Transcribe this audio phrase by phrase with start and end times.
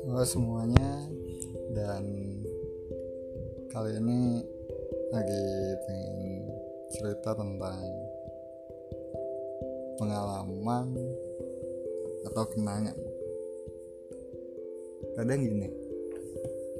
[0.00, 1.04] Halo semuanya
[1.76, 2.04] dan
[3.68, 4.40] kali ini
[5.12, 5.44] lagi
[5.84, 6.48] pengen
[6.88, 7.84] cerita tentang
[10.00, 10.96] pengalaman
[12.24, 12.96] atau kenangan.
[15.20, 15.68] Kadang gini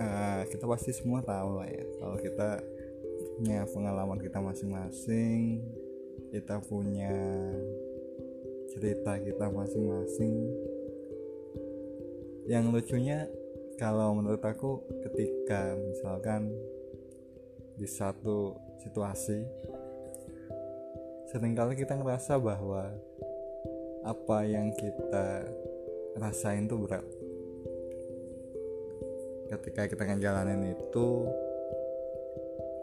[0.00, 2.64] uh, kita pasti semua tahu lah ya kalau kita
[3.36, 5.60] punya pengalaman kita masing-masing
[6.32, 7.12] kita punya
[8.72, 10.32] cerita kita masing-masing
[12.46, 13.30] yang lucunya
[13.78, 16.50] kalau menurut aku ketika misalkan
[17.78, 19.46] di satu situasi
[21.30, 22.92] sering kali kita ngerasa bahwa
[24.02, 25.46] apa yang kita
[26.18, 27.06] rasain tuh berat.
[29.48, 31.06] Ketika kita ngejalanin itu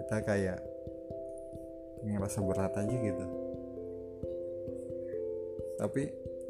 [0.01, 0.59] kita kayak
[2.01, 3.25] ngerasa berat aja gitu.
[5.77, 6.03] Tapi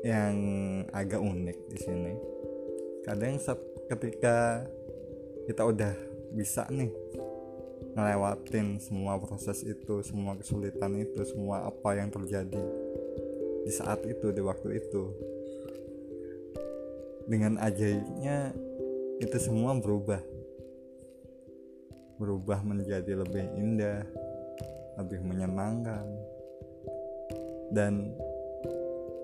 [0.05, 0.35] yang
[0.95, 2.13] agak unik di sini
[3.09, 3.41] kadang
[3.90, 4.62] ketika
[5.49, 5.98] kita udah
[6.30, 6.93] bisa nih
[7.98, 12.62] ngelewatin semua proses itu semua kesulitan itu semua apa yang terjadi
[13.66, 15.10] di saat itu di waktu itu
[17.26, 18.54] dengan ajaibnya
[19.18, 20.21] itu semua berubah.
[22.21, 24.05] Berubah menjadi lebih indah
[25.01, 26.05] lebih menyenangkan.
[27.73, 28.13] Dan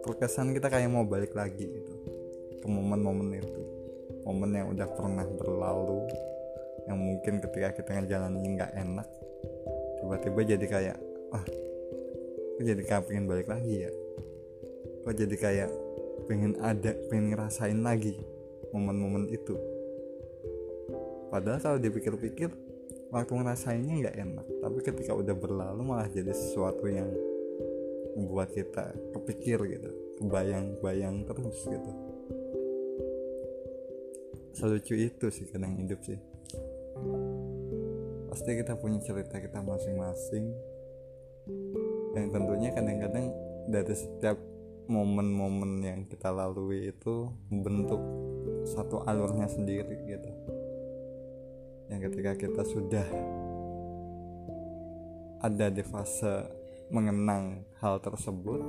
[0.06, 1.96] terkesan kita kayak mau balik lagi gitu
[2.62, 3.75] ke momen-momen itu
[4.26, 6.10] momen yang udah pernah berlalu
[6.90, 9.08] yang mungkin ketika kita ngejalanin nggak enak
[10.02, 10.98] tiba-tiba jadi kayak
[11.30, 11.46] wah
[12.56, 13.92] kok jadi kayak pengen balik lagi ya?
[15.06, 15.72] Kok jadi kayak
[16.26, 18.16] pengen ada pengen ngerasain lagi
[18.72, 19.54] momen-momen itu?
[21.30, 22.50] Padahal kalau dipikir-pikir
[23.16, 27.08] waktu ngerasainnya nggak enak tapi ketika udah berlalu malah jadi sesuatu yang
[28.16, 31.92] membuat kita kepikir gitu kebayang-bayang terus gitu
[34.56, 36.16] selucu itu sih kadang hidup sih.
[38.32, 40.56] Pasti kita punya cerita kita masing-masing.
[42.16, 43.36] Yang tentunya kadang-kadang
[43.68, 44.40] dari setiap
[44.88, 48.00] momen-momen yang kita lalui itu membentuk
[48.64, 50.32] satu alurnya sendiri gitu.
[51.92, 53.08] Yang ketika kita sudah
[55.44, 56.48] ada di fase
[56.90, 58.62] mengenang hal tersebut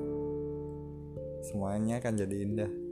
[1.47, 2.86] semuanya akan jadi indah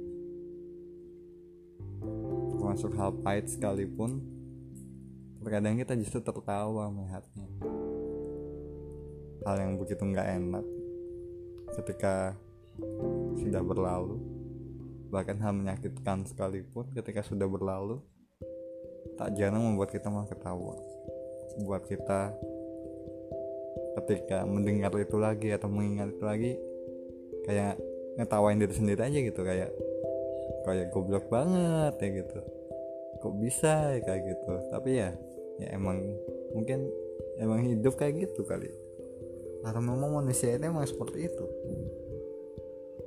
[2.64, 4.24] termasuk hal pahit sekalipun
[5.36, 7.44] terkadang kita justru tertawa melihatnya.
[9.44, 10.64] Hal yang begitu nggak enak
[11.76, 12.32] ketika
[13.36, 14.16] sudah berlalu
[15.12, 18.00] bahkan hal menyakitkan sekalipun ketika sudah berlalu
[19.20, 20.80] tak jarang membuat kita malah ketawa.
[21.68, 22.32] Buat kita
[24.00, 26.52] ketika mendengar itu lagi atau mengingat itu lagi
[27.44, 27.76] kayak
[28.16, 29.68] ngetawain diri sendiri aja gitu kayak
[30.64, 32.40] kayak goblok banget ya gitu.
[33.20, 34.52] Kok bisa ya kayak gitu?
[34.68, 35.10] Tapi ya
[35.62, 36.02] ya emang
[36.52, 36.90] mungkin
[37.38, 38.70] emang hidup kayak gitu kali.
[39.64, 41.46] Karena memang manusia itu emang seperti itu.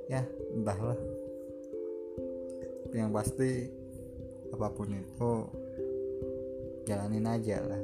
[0.09, 0.97] Ya entahlah.
[2.88, 3.70] Tapi yang pasti
[4.50, 5.31] apa pun itu
[6.88, 7.81] jalanin aja lah.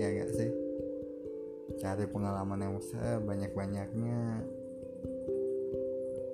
[0.00, 0.50] Ya gak sih?
[1.78, 4.18] Cari pengalaman yang sebanyak-banyaknya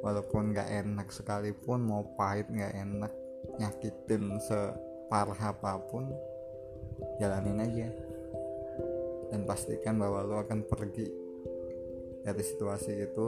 [0.08, 3.12] walaupun gak enak sekalipun mau pahit gak enak
[3.60, 6.08] nyakitin separah apa pun
[7.20, 7.88] jalanin aja.
[9.28, 11.04] Dan pastikan bahwa lo akan pergi
[12.24, 13.26] dari situasi itu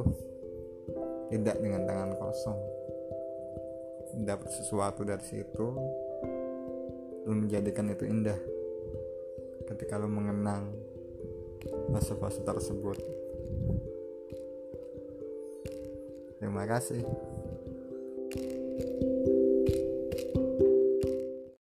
[1.29, 2.59] tidak dengan tangan kosong.
[4.25, 5.67] Dapat sesuatu dari situ
[7.29, 8.41] lo menjadikan itu indah.
[9.69, 10.73] Ketika lo mengenang
[11.93, 13.20] fase-fase tersebut
[16.41, 17.05] Terima kasih.